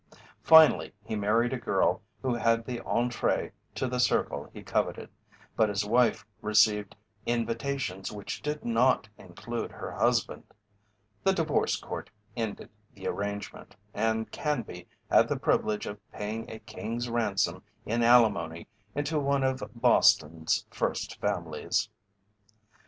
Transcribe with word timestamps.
Finally 0.41 0.91
he 1.05 1.15
married 1.15 1.53
a 1.53 1.59
girl 1.59 2.01
who 2.23 2.33
had 2.33 2.65
the 2.65 2.79
entrée 2.79 3.51
to 3.75 3.85
the 3.87 3.99
circle 3.99 4.49
he 4.51 4.63
coveted, 4.63 5.11
but 5.55 5.69
his 5.69 5.85
wife 5.85 6.25
received 6.41 6.95
invitations 7.27 8.11
which 8.11 8.41
did 8.41 8.65
not 8.65 9.07
include 9.19 9.69
her 9.71 9.91
husband. 9.91 10.43
The 11.23 11.33
divorce 11.33 11.75
court 11.75 12.09
ended 12.35 12.71
the 12.95 13.05
arrangement, 13.05 13.75
and 13.93 14.31
Canby 14.31 14.87
had 15.07 15.27
the 15.27 15.37
privilege 15.37 15.85
of 15.85 15.99
paying 16.11 16.49
a 16.49 16.57
king's 16.57 17.07
ransom 17.07 17.61
in 17.85 18.01
alimony 18.01 18.65
into 18.95 19.19
one 19.19 19.43
of 19.43 19.63
Boston's 19.75 20.65
first 20.71 21.21
families. 21.21 21.89